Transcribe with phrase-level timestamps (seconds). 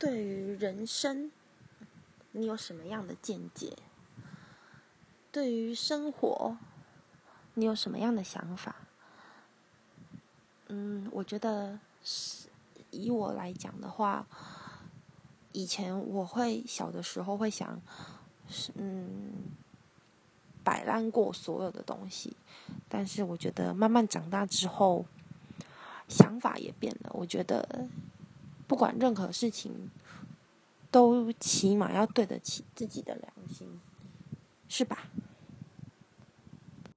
[0.00, 1.30] 对于人生，
[2.32, 3.76] 你有什么样的见解？
[5.30, 6.56] 对于生活，
[7.52, 8.76] 你有什么样的想法？
[10.68, 12.48] 嗯，我觉得是
[12.90, 14.26] 以我来讲的话，
[15.52, 17.78] 以前我会小的时候会想，
[18.76, 19.34] 嗯，
[20.64, 22.34] 摆烂过所有的东西，
[22.88, 25.04] 但是我觉得慢慢长大之后，
[26.08, 27.10] 想法也变了。
[27.12, 27.86] 我觉得。
[28.70, 29.90] 不管任何事情，
[30.92, 33.66] 都起码要对得起自己的良心，
[34.68, 35.08] 是吧？